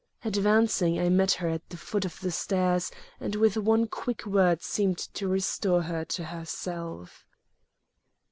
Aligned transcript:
Advancing, 0.25 0.99
I 0.99 1.09
met 1.09 1.33
her 1.33 1.47
at 1.47 1.69
the 1.69 1.77
foot 1.77 2.05
of 2.05 2.19
the 2.21 2.31
stairs, 2.31 2.89
and 3.19 3.35
with 3.35 3.55
one 3.55 3.85
quick 3.85 4.25
word 4.25 4.63
seemed 4.63 4.97
to 4.97 5.27
restore 5.27 5.83
her 5.83 6.03
to 6.05 6.23
herself. 6.23 7.23